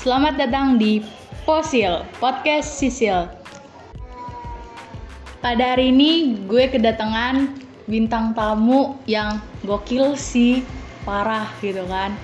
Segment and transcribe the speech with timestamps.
[0.00, 1.04] Selamat datang di
[1.44, 3.28] Posil, Podcast Sisil.
[5.44, 7.52] Pada hari ini gue kedatangan
[7.84, 10.64] bintang tamu yang gokil sih,
[11.04, 12.16] parah gitu kan.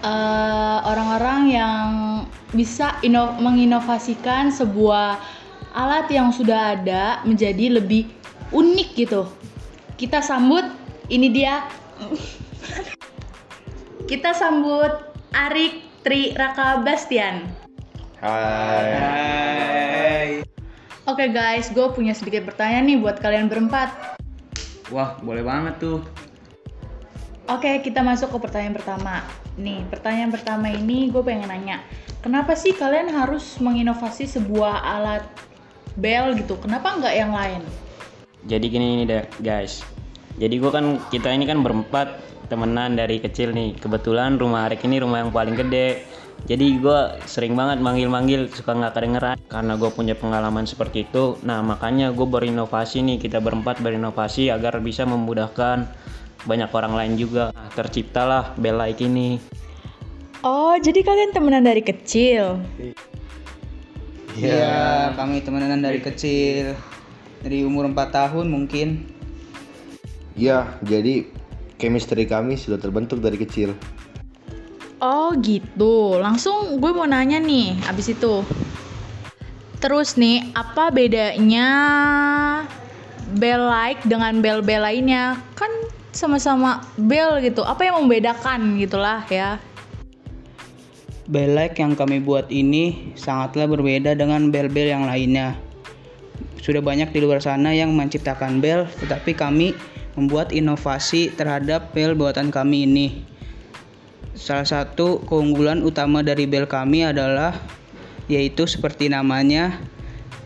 [0.00, 1.88] Eh, orang-orang yang
[2.56, 5.20] bisa ino- menginovasikan sebuah
[5.76, 8.08] alat yang sudah ada menjadi lebih
[8.48, 9.28] unik gitu.
[10.00, 10.64] Kita sambut,
[11.12, 11.68] ini dia.
[14.08, 14.88] Kita sambut
[15.36, 17.44] Arik Tri Raka Bastian.
[18.24, 19.60] Hai.
[21.04, 24.16] Oke guys, gue punya sedikit pertanyaan nih buat kalian berempat.
[24.88, 26.00] Wah, boleh banget tuh.
[27.52, 29.20] Oke, kita masuk ke pertanyaan pertama.
[29.60, 31.84] Nih, pertanyaan pertama ini gue pengen nanya,
[32.24, 35.28] kenapa sih kalian harus menginovasi sebuah alat
[36.00, 36.56] bel gitu?
[36.64, 37.60] Kenapa nggak yang lain?
[38.48, 39.84] Jadi gini nih deh guys.
[40.40, 42.16] Jadi gua kan kita ini kan berempat
[42.50, 43.78] temenan dari kecil nih.
[43.78, 46.02] Kebetulan rumah Arik ini rumah yang paling gede.
[46.50, 51.36] Jadi gua sering banget manggil-manggil suka nggak kedengeran karena gue punya pengalaman seperti itu.
[51.44, 55.84] Nah makanya gue berinovasi nih kita berempat berinovasi agar bisa memudahkan
[56.48, 57.52] banyak orang lain juga.
[57.52, 59.36] Nah, terciptalah bel like ini.
[60.40, 62.64] Oh, jadi kalian temenan dari kecil?
[64.40, 66.72] Iya, kami temenan dari kecil.
[67.44, 69.04] Dari umur 4 tahun mungkin.
[70.32, 71.28] Ya, jadi
[71.80, 73.72] chemistry kami sudah terbentuk dari kecil.
[75.00, 78.44] Oh gitu, langsung gue mau nanya nih abis itu
[79.80, 81.68] Terus nih, apa bedanya
[83.40, 85.40] bel like dengan bel-bel lainnya?
[85.56, 85.72] Kan
[86.12, 89.56] sama-sama bel gitu, apa yang membedakan gitulah ya
[91.30, 95.54] Bel like yang kami buat ini sangatlah berbeda dengan bel-bel yang lainnya.
[96.58, 99.70] Sudah banyak di luar sana yang menciptakan bel, tetapi kami
[100.18, 103.06] membuat inovasi terhadap bel buatan kami ini.
[104.34, 107.54] Salah satu keunggulan utama dari bel kami adalah
[108.30, 109.82] yaitu seperti namanya,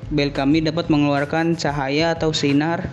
[0.08, 2.88] bel kami dapat mengeluarkan cahaya atau sinar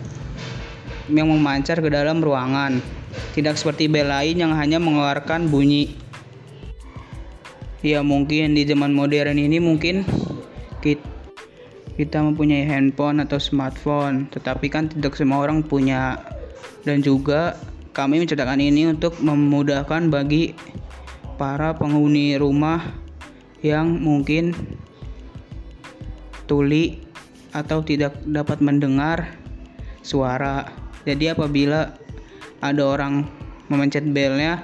[1.08, 2.84] yang memancar ke dalam ruangan.
[3.32, 5.96] Tidak seperti bel lain yang hanya mengeluarkan bunyi.
[7.82, 10.06] Ya mungkin di zaman modern ini mungkin
[10.86, 11.02] kita,
[11.98, 16.20] kita mempunyai handphone atau smartphone, tetapi kan tidak semua orang punya.
[16.81, 17.58] Dan juga
[17.92, 20.56] kami menciptakan ini untuk memudahkan bagi
[21.36, 22.81] para penghuni rumah
[23.62, 24.53] yang mungkin
[26.50, 27.02] tuli
[27.52, 29.38] atau tidak dapat mendengar
[30.02, 30.66] suara.
[31.06, 31.94] Jadi apabila
[32.62, 33.25] ada orang
[33.68, 34.64] memencet belnya,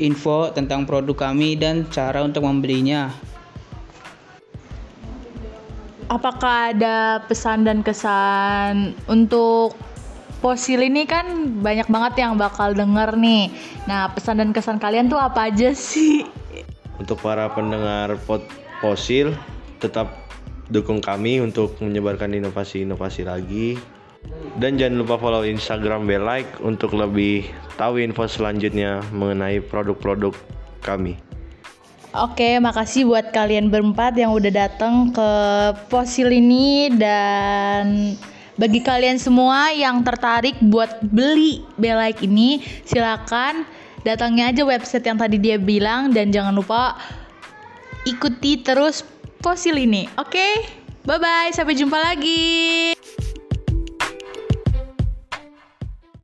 [0.00, 3.10] info tentang produk kami dan cara untuk membelinya.
[6.10, 9.78] Apakah ada pesan dan kesan untuk
[10.40, 13.52] Posil ini kan banyak banget yang bakal denger nih.
[13.84, 16.24] Nah, pesan dan kesan kalian tuh apa aja sih?
[16.96, 18.40] Untuk para pendengar pot
[18.80, 19.36] fosil
[19.84, 20.29] tetap
[20.70, 23.76] dukung kami untuk menyebarkan inovasi-inovasi lagi.
[24.56, 27.48] Dan jangan lupa follow Instagram Belike untuk lebih
[27.80, 30.36] tahu info selanjutnya mengenai produk-produk
[30.84, 31.16] kami.
[32.10, 35.30] Oke, makasih buat kalian berempat yang udah datang ke
[35.86, 38.18] fosil ini dan
[38.58, 43.62] bagi kalian semua yang tertarik buat beli Belike ini, silakan
[44.02, 46.98] datangnya aja website yang tadi dia bilang dan jangan lupa
[48.08, 49.06] ikuti terus
[49.40, 50.06] fosil ini.
[50.20, 50.68] Oke,
[51.04, 52.92] bye bye, sampai jumpa lagi.